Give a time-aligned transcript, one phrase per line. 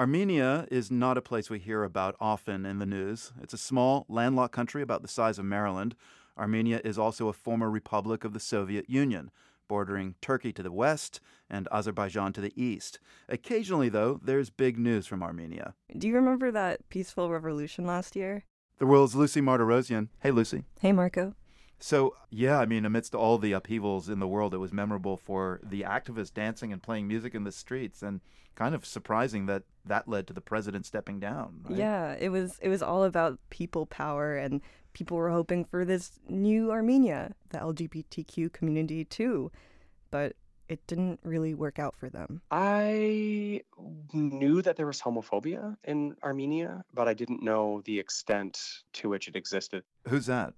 [0.00, 3.34] Armenia is not a place we hear about often in the news.
[3.42, 5.94] It's a small, landlocked country about the size of Maryland.
[6.38, 9.30] Armenia is also a former republic of the Soviet Union,
[9.68, 12.98] bordering Turkey to the west and Azerbaijan to the east.
[13.28, 15.74] Occasionally, though, there's big news from Armenia.
[15.94, 18.46] Do you remember that peaceful revolution last year?
[18.78, 20.08] The world's Lucy Martirosyan.
[20.20, 20.64] Hey, Lucy.
[20.80, 21.34] Hey, Marco.
[21.80, 25.60] So, yeah, I mean, amidst all the upheavals in the world, it was memorable for
[25.62, 28.20] the activists dancing and playing music in the streets, and
[28.54, 31.60] kind of surprising that that led to the president stepping down.
[31.64, 31.78] Right?
[31.78, 34.60] Yeah, it was it was all about people power, and
[34.92, 39.50] people were hoping for this new Armenia, the LGBTQ community too,
[40.10, 40.34] but
[40.68, 42.42] it didn't really work out for them.
[42.50, 43.62] I
[44.12, 48.60] knew that there was homophobia in Armenia, but I didn't know the extent
[48.92, 49.82] to which it existed.
[50.06, 50.54] Who's that?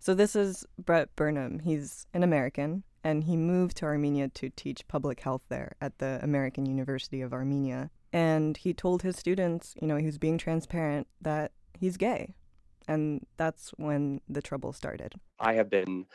[0.00, 1.58] So this is Brett Burnham.
[1.58, 6.20] He's an American, and he moved to Armenia to teach public health there at the
[6.22, 7.90] American University of Armenia.
[8.12, 12.34] And he told his students, you know, he was being transparent that he's gay.
[12.86, 15.14] And that's when the trouble started.
[15.38, 16.06] I have been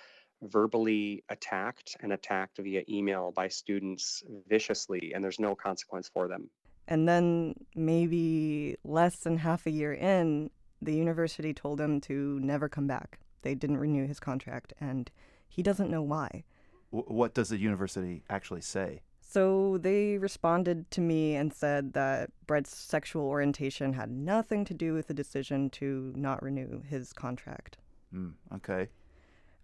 [0.41, 6.49] verbally attacked and attacked via email by students viciously, and there's no consequence for them.
[6.87, 10.49] And then, maybe less than half a year in,
[10.81, 13.19] the university told him to never come back.
[13.43, 15.11] They didn't renew his contract, and
[15.47, 16.43] he doesn't know why.
[16.91, 19.01] W- what does the university actually say?
[19.21, 24.93] So they responded to me and said that Brett's sexual orientation had nothing to do
[24.93, 27.77] with the decision to not renew his contract.
[28.13, 28.89] Mm, okay.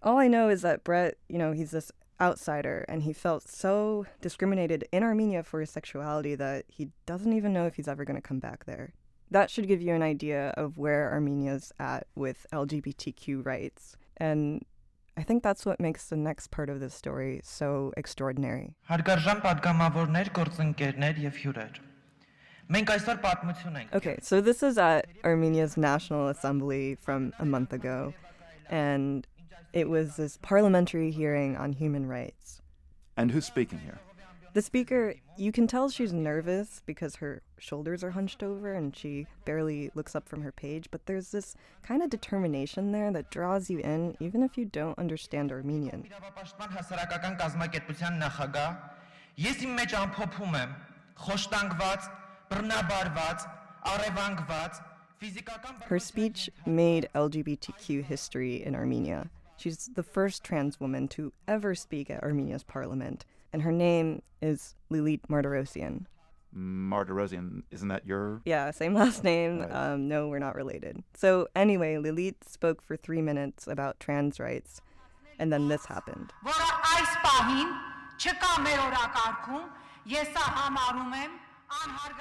[0.01, 4.05] All I know is that Brett, you know, he's this outsider and he felt so
[4.21, 8.15] discriminated in Armenia for his sexuality that he doesn't even know if he's ever going
[8.15, 8.93] to come back there
[9.31, 13.95] that should give you an idea of where Armenia's at with LGBTQ rights.
[14.17, 14.63] And
[15.17, 18.75] I think that's what makes the next part of this story so extraordinary.
[23.93, 28.13] Okay, so this is at Armenia's National Assembly from a month ago,
[28.69, 29.25] and
[29.73, 32.61] it was this parliamentary hearing on human rights.
[33.17, 33.99] And who's speaking here?
[34.53, 39.27] The speaker, you can tell she's nervous because her shoulders are hunched over and she
[39.45, 43.69] barely looks up from her page, but there's this kind of determination there that draws
[43.69, 46.03] you in even if you don't understand Armenian.
[55.83, 59.29] Her speech made LGBTQ history in Armenia.
[59.57, 64.75] She's the first trans woman to ever speak at Armenia's parliament and her name is
[64.91, 66.05] Lilit Martirosyan.
[66.55, 68.41] Martirosyan, isn't that your?
[68.45, 69.59] Yeah, same last name.
[69.59, 69.71] Right.
[69.71, 71.03] Um, no, we're not related.
[71.13, 74.81] So anyway, Lilit spoke for three minutes about trans rights,
[75.37, 76.33] and then this happened.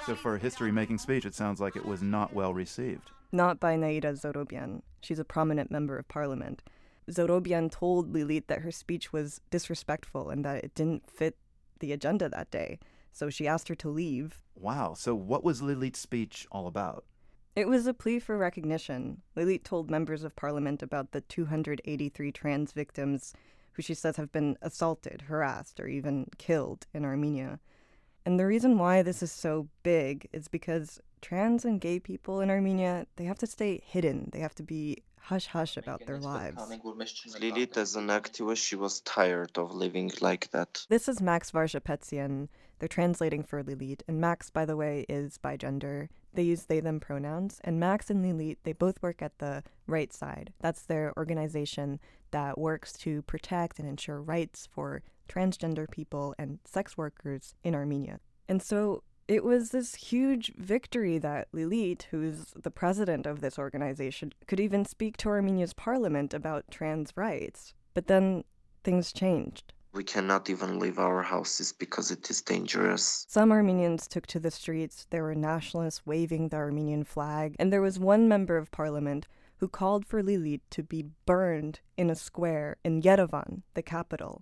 [0.05, 3.09] So for a history-making speech, it sounds like it was not well received.
[3.31, 4.81] Not by Naira Zohrabyan.
[5.01, 6.61] She's a prominent member of parliament.
[7.09, 11.37] Zohrabyan told Lilit that her speech was disrespectful and that it didn't fit
[11.79, 12.79] the agenda that day.
[13.11, 14.41] So she asked her to leave.
[14.55, 14.93] Wow.
[14.93, 17.05] So what was Lilit's speech all about?
[17.55, 19.21] It was a plea for recognition.
[19.35, 23.33] Lilith told members of parliament about the 283 trans victims
[23.73, 27.59] who she says have been assaulted, harassed, or even killed in Armenia.
[28.25, 32.49] And the reason why this is so big is because trans and gay people in
[32.49, 34.29] Armenia, they have to stay hidden.
[34.31, 36.57] They have to be hush hush about their lives.
[36.57, 40.85] Lilit, as an activist, she was tired of living like that.
[40.89, 42.47] This is Max Varshapetzian.
[42.79, 46.07] They're translating for Lilit, and Max, by the way, is bigender.
[46.33, 50.13] They use they them pronouns, and Max and Lilit, they both work at the Right
[50.13, 50.53] Side.
[50.61, 51.99] That's their organization
[52.31, 58.19] that works to protect and ensure rights for transgender people and sex workers in Armenia.
[58.47, 64.33] And so it was this huge victory that Lilit, who's the president of this organization,
[64.47, 67.75] could even speak to Armenia's parliament about trans rights.
[67.93, 68.43] But then
[68.83, 69.71] things changed.
[69.93, 73.27] We cannot even leave our houses because it is dangerous.
[73.29, 75.05] Some Armenians took to the streets.
[75.11, 77.55] There were nationalists waving the Armenian flag.
[77.59, 79.27] And there was one member of parliament
[79.59, 84.41] who called for Lilit to be burned in a square in Yerevan, the capital.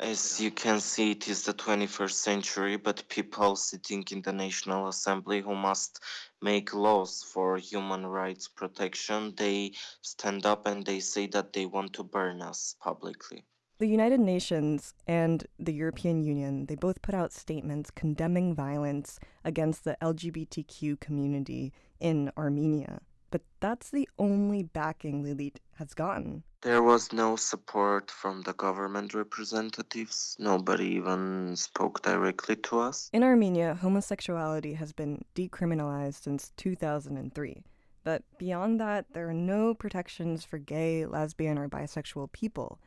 [0.00, 4.88] As you can see, it is the 21st century, but people sitting in the National
[4.88, 6.00] Assembly who must
[6.40, 11.92] make laws for human rights protection, they stand up and they say that they want
[11.94, 13.44] to burn us publicly.
[13.78, 19.84] The United Nations and the European Union, they both put out statements condemning violence against
[19.84, 23.02] the LGBTQ community in Armenia.
[23.30, 26.42] But that's the only backing Lilit has gotten.
[26.62, 30.36] There was no support from the government representatives.
[30.40, 33.10] Nobody even spoke directly to us.
[33.12, 37.62] In Armenia, homosexuality has been decriminalized since 2003.
[38.02, 42.80] But beyond that, there are no protections for gay, lesbian, or bisexual people.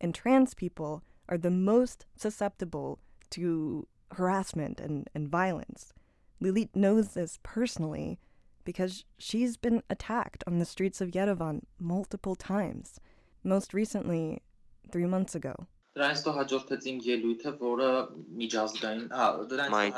[0.00, 2.98] And trans people are the most susceptible
[3.30, 5.92] to harassment and, and violence.
[6.40, 8.18] Lilit knows this personally
[8.66, 13.00] because she's been attacked on the streets of Yerevan multiple times,
[13.42, 14.42] most recently
[14.92, 15.54] three months ago.
[15.96, 16.12] My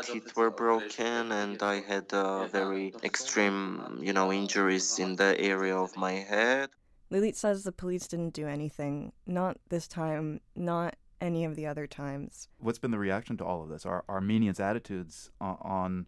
[0.01, 5.77] teeth were broken and I had uh, very extreme, you know, injuries in the area
[5.77, 6.69] of my head.
[7.11, 9.13] Lilit says the police didn't do anything.
[9.27, 12.47] Not this time, not any of the other times.
[12.59, 13.85] What's been the reaction to all of this?
[13.85, 16.07] Are Armenians' attitudes on, on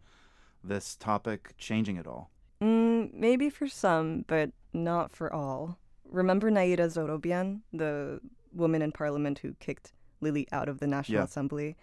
[0.63, 2.31] this topic changing at all?
[2.63, 5.79] Mm, maybe for some, but not for all.
[6.05, 8.21] Remember Naira Zohrabyan, the
[8.53, 11.25] woman in parliament who kicked Lily out of the National yeah.
[11.25, 11.77] Assembly?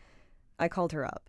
[0.59, 1.23] I called her up.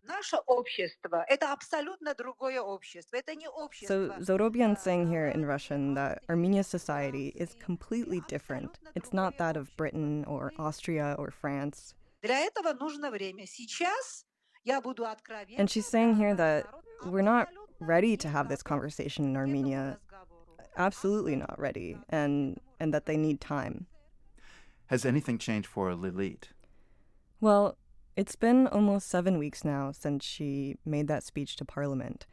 [3.86, 8.78] So Zorobian saying here in Russian that Armenia's society is completely different.
[8.94, 11.94] It's not that of Britain or Austria or France.
[15.58, 16.66] And she's saying here that
[17.04, 17.48] we're not
[17.80, 19.98] ready to have this conversation in Armenia.
[20.76, 23.86] Absolutely not ready, and, and that they need time.
[24.86, 26.44] Has anything changed for Lilit?
[27.40, 27.76] Well,
[28.16, 32.26] it's been almost seven weeks now since she made that speech to Parliament.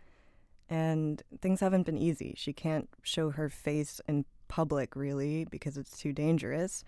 [0.68, 2.34] And things haven't been easy.
[2.38, 6.84] She can't show her face in public, really, because it's too dangerous.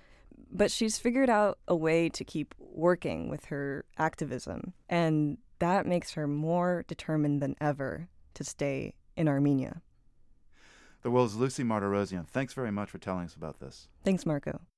[0.51, 4.73] But she's figured out a way to keep working with her activism.
[4.89, 9.81] And that makes her more determined than ever to stay in Armenia.
[11.01, 12.27] The world's Lucy Martirosyan.
[12.27, 13.87] Thanks very much for telling us about this.
[14.03, 14.61] Thanks, Marco.